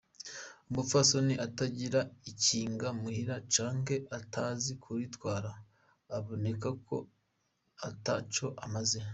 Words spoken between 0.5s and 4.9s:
"Umupfasoni atagira ikinga muhira canke atazi